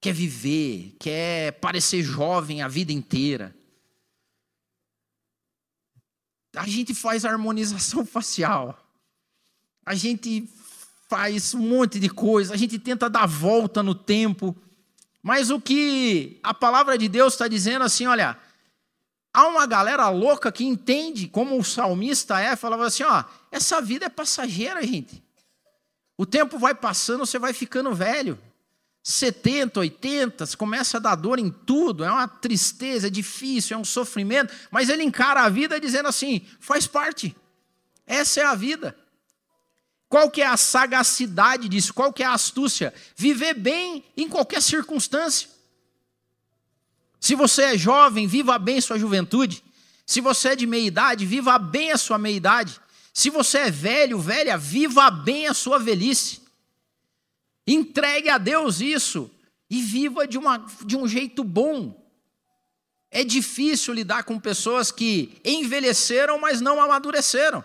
[0.00, 3.56] quer viver, quer parecer jovem a vida inteira.
[6.54, 8.78] A gente faz harmonização facial.
[9.84, 10.48] A gente
[11.08, 14.56] faz um monte de coisa, a gente tenta dar volta no tempo.
[15.22, 18.38] Mas o que a palavra de Deus está dizendo assim, olha,
[19.32, 24.06] Há uma galera louca que entende, como o salmista é, falava assim: ó, essa vida
[24.06, 25.22] é passageira, gente.
[26.16, 28.38] O tempo vai passando, você vai ficando velho.
[29.02, 33.80] 70, 80, você começa a dar dor em tudo, é uma tristeza, é difícil, é
[33.80, 37.34] um sofrimento, mas ele encara a vida dizendo assim: faz parte,
[38.06, 38.96] essa é a vida.
[40.08, 41.94] Qual que é a sagacidade disso?
[41.94, 42.92] Qual que é a astúcia?
[43.16, 45.48] Viver bem em qualquer circunstância.
[47.20, 49.62] Se você é jovem, viva bem sua juventude.
[50.04, 52.80] Se você é de meia idade, viva bem a sua meia idade.
[53.14, 56.39] Se você é velho, velha, viva bem a sua velhice.
[57.72, 59.30] Entregue a Deus isso
[59.70, 61.96] e viva de, uma, de um jeito bom.
[63.12, 67.64] É difícil lidar com pessoas que envelheceram, mas não amadureceram.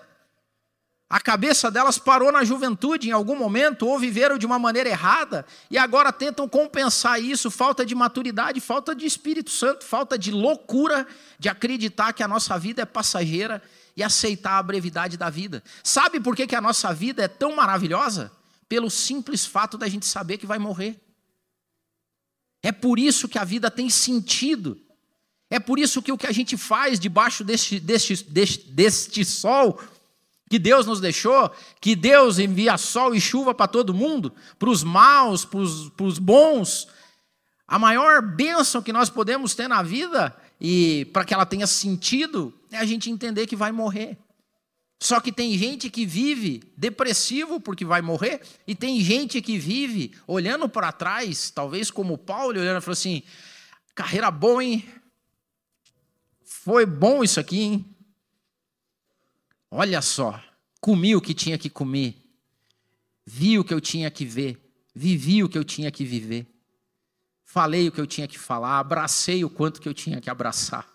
[1.09, 5.43] A cabeça delas parou na juventude em algum momento, ou viveram de uma maneira errada,
[5.71, 11.07] e agora tentam compensar isso, falta de maturidade, falta de Espírito Santo, falta de loucura
[11.39, 13.59] de acreditar que a nossa vida é passageira
[13.97, 15.63] e aceitar a brevidade da vida.
[15.83, 18.31] Sabe por que, que a nossa vida é tão maravilhosa?
[18.67, 20.99] Pelo simples fato da gente saber que vai morrer.
[22.63, 24.79] É por isso que a vida tem sentido.
[25.49, 29.79] É por isso que o que a gente faz debaixo deste, deste, deste, deste sol
[30.49, 31.51] que Deus nos deixou,
[31.81, 36.87] que Deus envia sol e chuva para todo mundo, para os maus, para os bons.
[37.67, 42.53] A maior bênção que nós podemos ter na vida, e para que ela tenha sentido,
[42.71, 44.17] é a gente entender que vai morrer.
[44.99, 50.13] Só que tem gente que vive depressivo porque vai morrer, e tem gente que vive
[50.25, 53.21] olhando para trás, talvez como Paulo, olhando e falou assim:
[53.93, 54.87] carreira boa, hein?
[56.43, 57.85] Foi bom isso aqui, hein?
[59.69, 60.41] Olha só,
[60.79, 62.15] comi o que tinha que comer,
[63.25, 64.57] vi o que eu tinha que ver,
[64.93, 66.47] vivi o que eu tinha que viver,
[67.43, 70.94] falei o que eu tinha que falar, abracei o quanto que eu tinha que abraçar.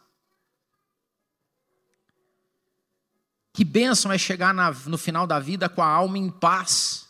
[3.52, 7.06] Que bênção é chegar na, no final da vida com a alma em paz.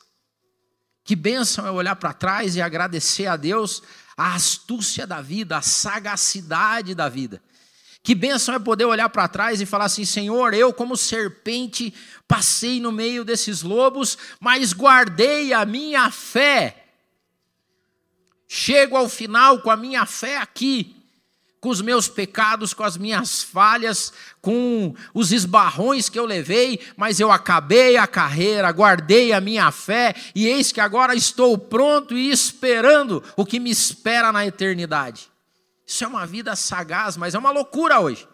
[1.04, 3.82] Que bênção é olhar para trás e agradecer a Deus
[4.16, 7.42] a astúcia da vida, a sagacidade da vida.
[8.02, 11.92] Que bênção é poder olhar para trás e falar assim: Senhor, eu, como serpente,
[12.26, 16.86] passei no meio desses lobos, mas guardei a minha fé.
[18.48, 20.99] Chego ao final com a minha fé aqui,
[21.60, 27.20] com os meus pecados, com as minhas falhas, com os esbarrões que eu levei, mas
[27.20, 32.30] eu acabei a carreira, guardei a minha fé, e eis que agora estou pronto e
[32.30, 35.30] esperando o que me espera na eternidade.
[35.86, 38.26] Isso é uma vida sagaz, mas é uma loucura hoje.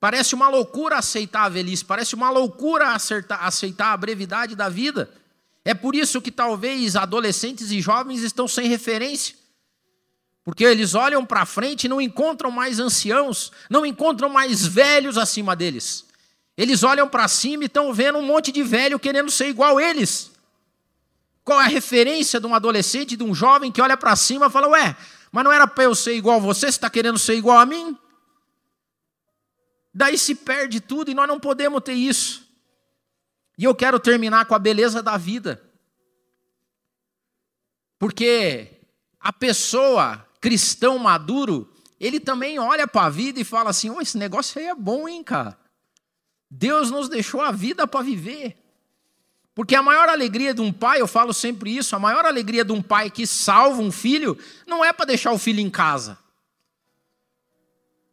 [0.00, 5.10] Parece uma loucura aceitar a velhice, parece uma loucura aceitar, a brevidade da vida.
[5.64, 9.36] É por isso que talvez adolescentes e jovens estão sem referência.
[10.46, 15.56] Porque eles olham para frente e não encontram mais anciãos, não encontram mais velhos acima
[15.56, 16.06] deles.
[16.56, 19.82] Eles olham para cima e estão vendo um monte de velho querendo ser igual a
[19.82, 20.30] eles.
[21.42, 24.50] Qual é a referência de um adolescente, de um jovem que olha para cima e
[24.50, 24.96] fala: Ué,
[25.32, 27.66] mas não era para eu ser igual a você, você está querendo ser igual a
[27.66, 27.98] mim?
[29.92, 32.48] Daí se perde tudo e nós não podemos ter isso.
[33.58, 35.60] E eu quero terminar com a beleza da vida.
[37.98, 38.70] Porque
[39.18, 41.68] a pessoa cristão maduro,
[41.98, 45.08] ele também olha para a vida e fala assim: oh, esse negócio aí é bom,
[45.08, 45.58] hein, cara?
[46.48, 48.56] Deus nos deixou a vida para viver.
[49.56, 52.70] Porque a maior alegria de um pai, eu falo sempre isso, a maior alegria de
[52.70, 54.38] um pai que salva um filho
[54.68, 56.16] não é para deixar o filho em casa.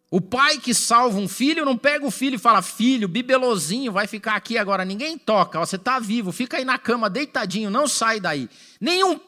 [0.09, 4.07] O pai que salva um filho não pega o filho e fala: Filho, bibelozinho, vai
[4.07, 8.19] ficar aqui agora, ninguém toca, você está vivo, fica aí na cama deitadinho, não sai
[8.19, 8.49] daí.
[8.81, 9.19] Nenhum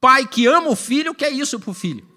[0.00, 2.11] pai que ama o filho quer isso para o filho.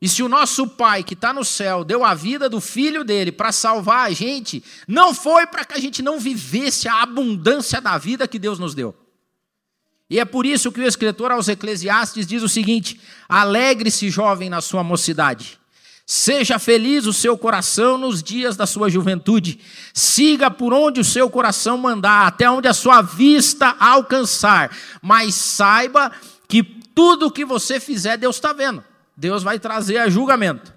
[0.00, 3.30] E se o nosso pai que está no céu deu a vida do filho dele
[3.30, 7.98] para salvar a gente, não foi para que a gente não vivesse a abundância da
[7.98, 8.96] vida que Deus nos deu.
[10.08, 12.98] E é por isso que o escritor aos Eclesiastes diz o seguinte:
[13.28, 15.60] alegre-se, jovem, na sua mocidade.
[16.06, 19.60] Seja feliz o seu coração nos dias da sua juventude.
[19.94, 24.76] Siga por onde o seu coração mandar, até onde a sua vista alcançar.
[25.00, 26.10] Mas saiba
[26.48, 28.82] que tudo o que você fizer, Deus está vendo.
[29.20, 30.72] Deus vai trazer a julgamento.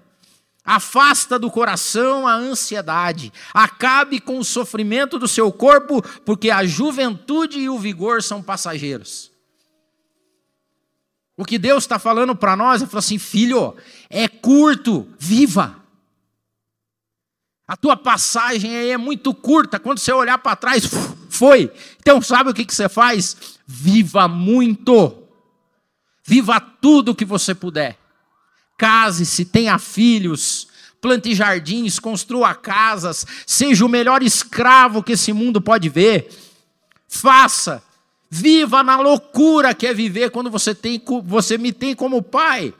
[0.62, 7.58] Afasta do coração a ansiedade, acabe com o sofrimento do seu corpo, porque a juventude
[7.58, 9.32] e o vigor são passageiros.
[11.38, 13.74] O que Deus está falando para nós é assim: filho,
[14.10, 15.76] é curto, viva.
[17.66, 20.84] A tua passagem aí é muito curta, quando você olhar para trás,
[21.30, 21.72] foi.
[21.98, 23.58] Então, sabe o que, que você faz?
[23.66, 25.26] Viva muito.
[26.22, 28.03] Viva tudo o que você puder
[28.76, 30.68] case-se, tenha filhos,
[31.00, 36.30] plante jardins, construa casas, seja o melhor escravo que esse mundo pode ver.
[37.06, 37.82] Faça,
[38.30, 42.74] viva na loucura que é viver quando você, tem, você me tem como pai.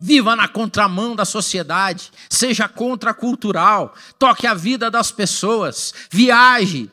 [0.00, 6.90] Viva na contramão da sociedade, seja contracultural, toque a vida das pessoas, viaje,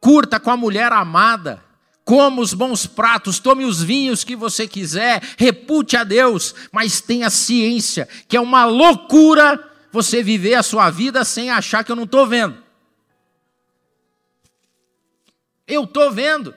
[0.00, 1.60] curta com a mulher amada,
[2.08, 7.28] coma os bons pratos, tome os vinhos que você quiser, repute a Deus, mas tenha
[7.28, 12.04] ciência que é uma loucura você viver a sua vida sem achar que eu não
[12.04, 12.56] estou vendo.
[15.66, 16.54] Eu estou vendo.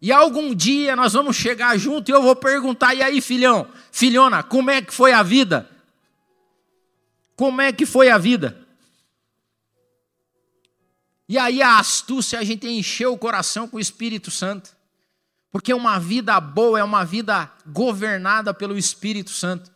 [0.00, 4.42] E algum dia nós vamos chegar junto e eu vou perguntar: e aí, filhão, filhona,
[4.42, 5.68] como é que foi a vida?
[7.36, 8.65] Como é que foi a vida?
[11.28, 14.74] E aí a astúcia, a gente encheu o coração com o Espírito Santo.
[15.50, 19.70] Porque uma vida boa é uma vida governada pelo Espírito Santo.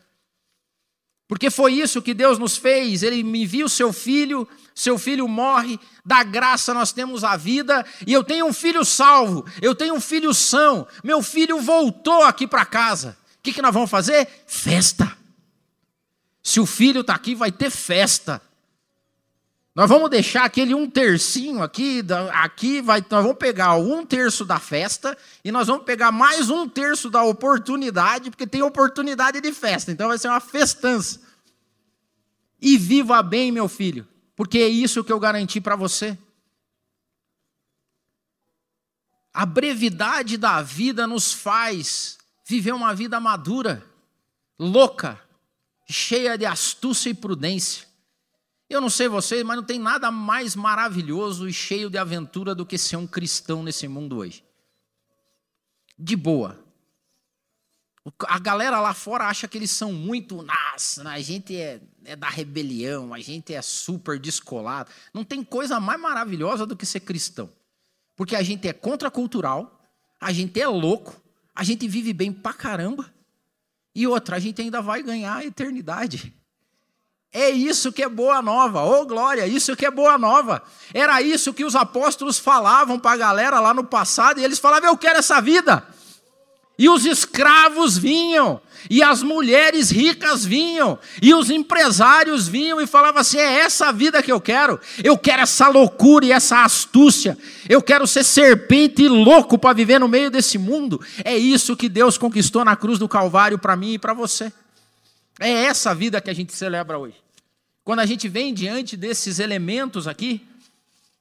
[1.26, 3.03] Porque foi isso que Deus nos fez.
[3.03, 8.12] Ele me viu seu filho, seu filho morre, da graça nós temos a vida, e
[8.12, 12.64] eu tenho um filho salvo, eu tenho um filho são, meu filho voltou aqui para
[12.64, 13.16] casa.
[13.38, 14.26] O que, que nós vamos fazer?
[14.46, 15.16] Festa.
[16.42, 18.42] Se o filho está aqui, vai ter festa.
[19.74, 24.58] Nós vamos deixar aquele um tercinho aqui, aqui vai, nós vamos pegar um terço da
[24.58, 29.92] festa e nós vamos pegar mais um terço da oportunidade, porque tem oportunidade de festa,
[29.92, 31.20] então vai ser uma festança.
[32.60, 36.18] E viva bem, meu filho, porque é isso que eu garanti para você.
[39.32, 43.86] A brevidade da vida nos faz viver uma vida madura,
[44.58, 45.20] louca,
[45.88, 47.89] cheia de astúcia e prudência.
[48.70, 52.64] Eu não sei vocês, mas não tem nada mais maravilhoso e cheio de aventura do
[52.64, 54.44] que ser um cristão nesse mundo hoje.
[55.98, 56.64] De boa.
[58.28, 62.28] A galera lá fora acha que eles são muito, nossa, a gente é, é da
[62.28, 64.88] rebelião, a gente é super descolado.
[65.12, 67.50] Não tem coisa mais maravilhosa do que ser cristão.
[68.14, 69.82] Porque a gente é contracultural,
[70.20, 71.20] a gente é louco,
[71.52, 73.12] a gente vive bem pra caramba.
[73.92, 76.39] E outra, a gente ainda vai ganhar a eternidade.
[77.33, 80.62] É isso que é boa nova, ô oh, glória, isso que é boa nova.
[80.93, 84.91] Era isso que os apóstolos falavam para a galera lá no passado, e eles falavam:
[84.91, 85.87] Eu quero essa vida.
[86.76, 93.20] E os escravos vinham, e as mulheres ricas vinham, e os empresários vinham e falavam
[93.20, 97.81] assim: É essa vida que eu quero, eu quero essa loucura e essa astúcia, eu
[97.81, 101.01] quero ser serpente e louco para viver no meio desse mundo.
[101.24, 104.53] É isso que Deus conquistou na cruz do Calvário para mim e para você.
[105.41, 107.16] É essa vida que a gente celebra hoje.
[107.82, 110.47] Quando a gente vem diante desses elementos aqui,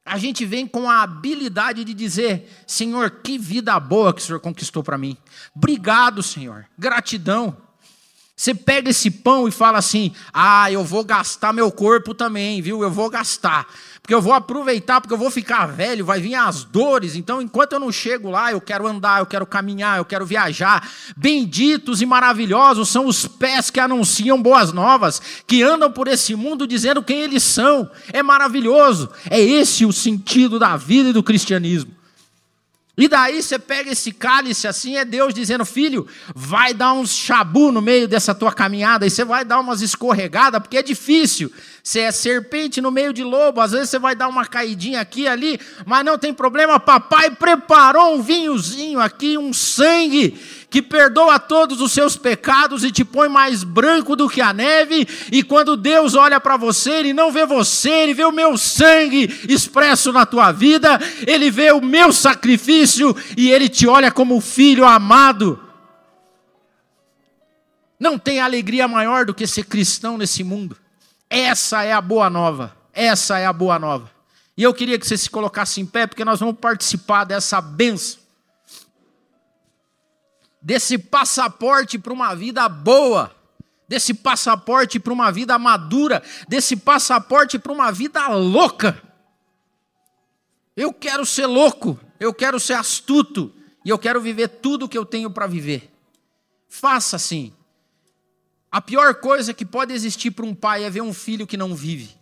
[0.05, 4.39] a gente vem com a habilidade de dizer: Senhor, que vida boa que o Senhor
[4.39, 5.17] conquistou para mim.
[5.55, 6.67] Obrigado, Senhor.
[6.77, 7.68] Gratidão.
[8.39, 12.81] Você pega esse pão e fala assim: Ah, eu vou gastar meu corpo também, viu?
[12.81, 13.67] Eu vou gastar
[14.01, 17.15] porque eu vou aproveitar, porque eu vou ficar velho, vai vir as dores.
[17.15, 20.89] Então, enquanto eu não chego lá, eu quero andar, eu quero caminhar, eu quero viajar.
[21.15, 26.65] Benditos e maravilhosos são os pés que anunciam boas novas, que andam por esse mundo
[26.65, 27.91] dizendo quem eles são.
[28.11, 29.11] É maravilhoso.
[29.29, 31.98] É esse o sentido da vida e do cristianismo.
[32.99, 37.71] E daí você pega esse cálice assim, é Deus dizendo: Filho, vai dar uns chabu
[37.71, 41.49] no meio dessa tua caminhada, e você vai dar umas escorregadas, porque é difícil.
[41.89, 45.27] Você é serpente no meio de lobo, às vezes você vai dar uma caidinha aqui
[45.27, 51.81] ali, mas não tem problema, papai preparou um vinhozinho aqui, um sangue que perdoa todos
[51.81, 55.07] os seus pecados e te põe mais branco do que a neve.
[55.31, 59.47] E quando Deus olha para você, Ele não vê você, Ele vê o meu sangue
[59.49, 64.85] expresso na tua vida, Ele vê o meu sacrifício e Ele te olha como filho
[64.85, 65.59] amado.
[67.99, 70.77] Não tem alegria maior do que ser cristão nesse mundo.
[71.29, 72.75] Essa é a boa nova.
[72.93, 74.09] Essa é a boa nova.
[74.57, 78.19] E eu queria que você se colocasse em pé, porque nós vamos participar dessa benção
[80.61, 83.33] desse passaporte para uma vida boa,
[83.87, 89.01] desse passaporte para uma vida madura, desse passaporte para uma vida louca.
[90.75, 93.53] Eu quero ser louco, eu quero ser astuto
[93.83, 95.91] e eu quero viver tudo o que eu tenho para viver.
[96.67, 97.53] Faça assim.
[98.71, 101.75] A pior coisa que pode existir para um pai é ver um filho que não
[101.75, 102.15] vive.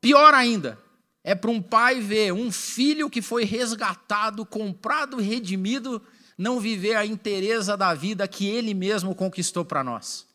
[0.00, 0.78] Pior ainda,
[1.22, 6.02] é para um pai ver um filho que foi resgatado, comprado, redimido
[6.36, 10.26] não viver a inteireza da vida que Ele mesmo conquistou para nós.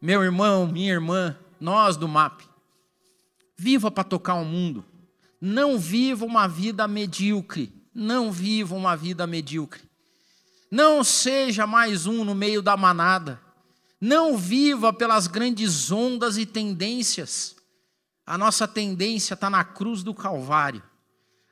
[0.00, 2.42] Meu irmão, minha irmã, nós do MAP,
[3.56, 4.84] viva para tocar o mundo.
[5.40, 7.72] Não viva uma vida medíocre.
[7.94, 9.82] Não viva uma vida medíocre.
[10.70, 13.40] Não seja mais um no meio da manada.
[14.00, 17.56] Não viva pelas grandes ondas e tendências.
[18.26, 20.82] A nossa tendência está na cruz do Calvário.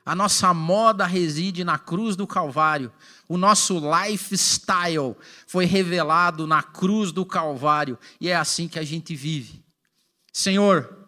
[0.05, 2.93] A nossa moda reside na cruz do Calvário.
[3.27, 5.15] O nosso lifestyle
[5.47, 7.97] foi revelado na cruz do Calvário.
[8.21, 9.65] E é assim que a gente vive.
[10.31, 11.07] Senhor,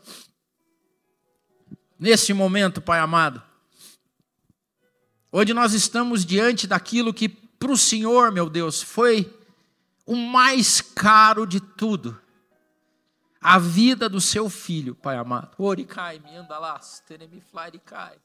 [2.00, 3.44] nesse momento, Pai amado,
[5.32, 9.37] onde nós estamos diante daquilo que para o Senhor, meu Deus, foi
[10.08, 12.20] o mais caro de tudo.
[13.40, 15.52] A vida do seu filho, Pai amado.
[15.58, 16.80] Oricai, me anda lá,
[17.52, 18.18] flaricai.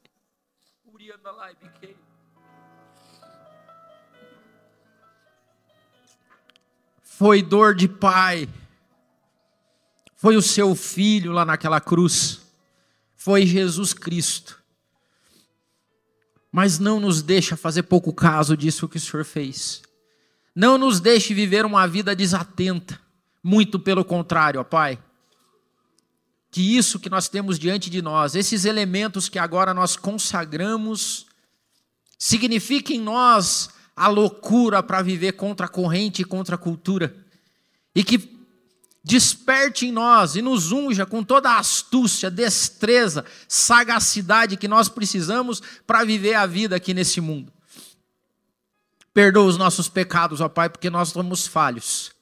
[7.02, 8.48] Foi dor de pai.
[10.16, 12.40] Foi o seu filho lá naquela cruz.
[13.16, 14.62] Foi Jesus Cristo.
[16.50, 19.82] Mas não nos deixa fazer pouco caso disso que o Senhor fez.
[20.55, 23.00] Não nos deixe viver uma vida desatenta.
[23.42, 24.98] Muito pelo contrário, ó Pai
[26.53, 31.24] que isso que nós temos diante de nós, esses elementos que agora nós consagramos,
[32.18, 37.16] signifiquem em nós a loucura para viver contra a corrente e contra a cultura,
[37.94, 38.38] e que
[39.03, 45.62] desperte em nós e nos unja com toda a astúcia, destreza, sagacidade que nós precisamos
[45.86, 47.50] para viver a vida aqui nesse mundo.
[49.14, 52.12] Perdoa os nossos pecados, ó Pai, porque nós somos falhos.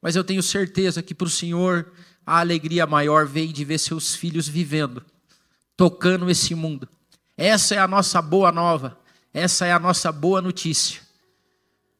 [0.00, 1.92] Mas eu tenho certeza que para o Senhor
[2.26, 5.04] a alegria maior vem de ver seus filhos vivendo,
[5.76, 6.88] tocando esse mundo.
[7.36, 8.98] Essa é a nossa boa nova,
[9.32, 11.00] essa é a nossa boa notícia.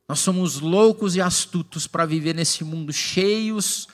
[0.09, 3.89] Nós somos loucos e astutos para viver nesse mundo, cheios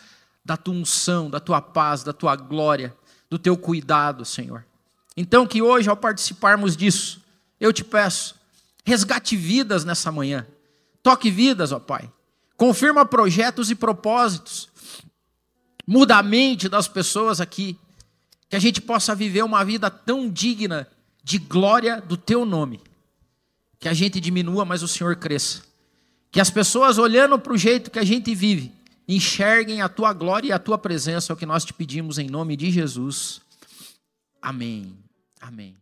[0.44, 2.96] da tua unção, da tua paz, da tua glória,
[3.28, 4.64] do teu cuidado, Senhor.
[5.16, 7.22] Então, que hoje, ao participarmos disso,
[7.60, 8.34] eu te peço,
[8.88, 10.46] resgate vidas nessa manhã,
[11.02, 12.10] toque vidas, ó Pai,
[12.56, 14.66] confirma projetos e propósitos,
[15.86, 17.78] muda a mente das pessoas aqui,
[18.48, 20.88] que a gente possa viver uma vida tão digna
[21.22, 22.80] de glória do teu nome,
[23.78, 25.62] que a gente diminua, mas o Senhor cresça.
[26.30, 28.72] Que as pessoas olhando para o jeito que a gente vive,
[29.06, 32.28] enxerguem a tua glória e a tua presença, é o que nós te pedimos em
[32.28, 33.42] nome de Jesus.
[34.40, 34.96] Amém.
[35.40, 35.76] Amém.